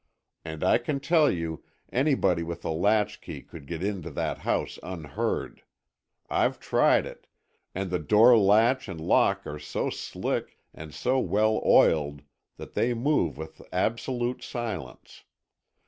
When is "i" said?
0.63-0.79